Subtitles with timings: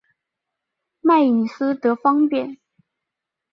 [1.01, 2.57] 卖隐私得方便